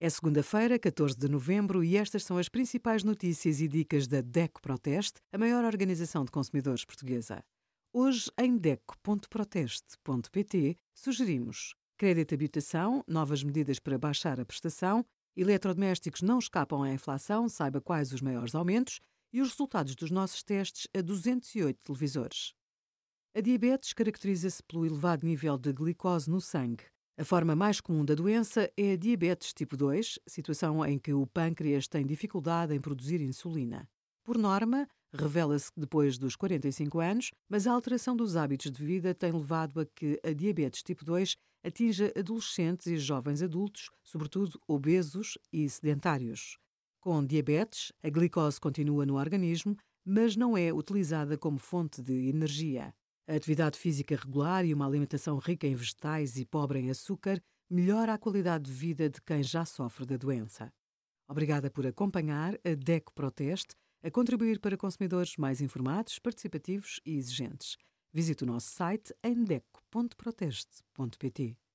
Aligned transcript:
É 0.00 0.08
segunda-feira, 0.08 0.78
14 0.78 1.18
de 1.18 1.28
novembro, 1.28 1.82
e 1.82 1.96
estas 1.96 2.22
são 2.22 2.38
as 2.38 2.48
principais 2.48 3.02
notícias 3.02 3.60
e 3.60 3.66
dicas 3.66 4.06
da 4.06 4.20
DECO 4.20 4.62
Proteste, 4.62 5.20
a 5.32 5.38
maior 5.38 5.64
organização 5.64 6.24
de 6.24 6.30
consumidores 6.30 6.84
portuguesa. 6.84 7.42
Hoje, 7.92 8.30
em 8.38 8.56
DECO.proteste.pt, 8.56 10.76
sugerimos 10.94 11.74
crédito 11.96 12.32
habitação, 12.32 13.02
novas 13.08 13.42
medidas 13.42 13.80
para 13.80 13.98
baixar 13.98 14.38
a 14.38 14.44
prestação, 14.44 15.04
eletrodomésticos 15.36 16.22
não 16.22 16.38
escapam 16.38 16.84
à 16.84 16.92
inflação, 16.92 17.48
saiba 17.48 17.80
quais 17.80 18.12
os 18.12 18.20
maiores 18.20 18.54
aumentos, 18.54 19.00
e 19.32 19.40
os 19.40 19.50
resultados 19.50 19.96
dos 19.96 20.12
nossos 20.12 20.44
testes 20.44 20.86
a 20.96 21.02
208 21.02 21.76
televisores. 21.82 22.54
A 23.34 23.40
diabetes 23.40 23.92
caracteriza-se 23.92 24.62
pelo 24.62 24.86
elevado 24.86 25.26
nível 25.26 25.58
de 25.58 25.72
glicose 25.72 26.30
no 26.30 26.40
sangue. 26.40 26.84
A 27.20 27.24
forma 27.24 27.56
mais 27.56 27.80
comum 27.80 28.04
da 28.04 28.14
doença 28.14 28.70
é 28.76 28.92
a 28.92 28.96
diabetes 28.96 29.52
tipo 29.52 29.76
2, 29.76 30.20
situação 30.24 30.86
em 30.86 31.00
que 31.00 31.12
o 31.12 31.26
pâncreas 31.26 31.88
tem 31.88 32.06
dificuldade 32.06 32.72
em 32.72 32.80
produzir 32.80 33.20
insulina. 33.20 33.88
Por 34.22 34.38
norma, 34.38 34.86
revela-se 35.12 35.72
depois 35.76 36.16
dos 36.16 36.36
45 36.36 37.00
anos, 37.00 37.32
mas 37.48 37.66
a 37.66 37.72
alteração 37.72 38.14
dos 38.14 38.36
hábitos 38.36 38.70
de 38.70 38.84
vida 38.84 39.12
tem 39.16 39.32
levado 39.32 39.80
a 39.80 39.84
que 39.84 40.20
a 40.24 40.32
diabetes 40.32 40.80
tipo 40.80 41.04
2 41.04 41.34
atinja 41.64 42.12
adolescentes 42.16 42.86
e 42.86 42.96
jovens 42.96 43.42
adultos, 43.42 43.90
sobretudo 44.04 44.60
obesos 44.68 45.36
e 45.52 45.68
sedentários. 45.68 46.56
Com 47.00 47.26
diabetes, 47.26 47.92
a 48.00 48.10
glicose 48.10 48.60
continua 48.60 49.04
no 49.04 49.16
organismo, 49.16 49.76
mas 50.04 50.36
não 50.36 50.56
é 50.56 50.72
utilizada 50.72 51.36
como 51.36 51.58
fonte 51.58 52.00
de 52.00 52.28
energia. 52.28 52.94
A 53.28 53.34
atividade 53.34 53.78
física 53.78 54.16
regular 54.16 54.64
e 54.64 54.72
uma 54.72 54.86
alimentação 54.86 55.36
rica 55.36 55.66
em 55.66 55.74
vegetais 55.74 56.38
e 56.38 56.46
pobre 56.46 56.78
em 56.78 56.88
açúcar 56.88 57.38
melhora 57.68 58.14
a 58.14 58.18
qualidade 58.18 58.64
de 58.64 58.72
vida 58.72 59.10
de 59.10 59.20
quem 59.20 59.42
já 59.42 59.66
sofre 59.66 60.06
da 60.06 60.16
doença. 60.16 60.72
Obrigada 61.28 61.70
por 61.70 61.86
acompanhar 61.86 62.54
a 62.64 62.74
DECO 62.74 63.12
Proteste 63.12 63.74
a 64.02 64.10
contribuir 64.10 64.58
para 64.60 64.78
consumidores 64.78 65.36
mais 65.36 65.60
informados, 65.60 66.18
participativos 66.18 67.02
e 67.04 67.18
exigentes. 67.18 67.76
Visite 68.14 68.44
o 68.44 68.46
nosso 68.46 68.70
site 68.70 69.14
em 69.22 69.44
deco.proteste.pt. 69.44 71.67